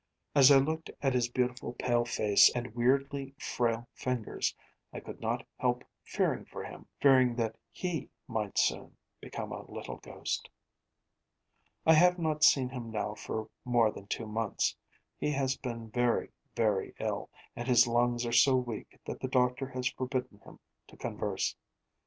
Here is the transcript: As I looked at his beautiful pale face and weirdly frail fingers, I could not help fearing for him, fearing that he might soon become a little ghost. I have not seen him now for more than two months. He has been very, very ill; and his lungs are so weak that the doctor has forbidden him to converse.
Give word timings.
As 0.33 0.49
I 0.49 0.57
looked 0.57 0.89
at 1.03 1.13
his 1.13 1.29
beautiful 1.29 1.73
pale 1.73 2.05
face 2.05 2.49
and 2.55 2.73
weirdly 2.73 3.35
frail 3.37 3.87
fingers, 3.93 4.55
I 4.91 4.99
could 4.99 5.21
not 5.21 5.45
help 5.59 5.83
fearing 6.01 6.43
for 6.45 6.63
him, 6.63 6.87
fearing 6.99 7.35
that 7.35 7.55
he 7.71 8.09
might 8.27 8.57
soon 8.57 8.97
become 9.19 9.51
a 9.51 9.69
little 9.71 9.97
ghost. 9.97 10.49
I 11.85 11.93
have 11.93 12.17
not 12.17 12.43
seen 12.43 12.69
him 12.69 12.89
now 12.89 13.13
for 13.13 13.49
more 13.63 13.91
than 13.91 14.07
two 14.07 14.25
months. 14.25 14.75
He 15.19 15.29
has 15.33 15.55
been 15.55 15.91
very, 15.91 16.31
very 16.55 16.95
ill; 16.99 17.29
and 17.55 17.67
his 17.67 17.85
lungs 17.85 18.25
are 18.25 18.31
so 18.31 18.55
weak 18.55 18.99
that 19.05 19.19
the 19.19 19.27
doctor 19.27 19.67
has 19.67 19.87
forbidden 19.87 20.39
him 20.39 20.57
to 20.87 20.97
converse. 20.97 21.55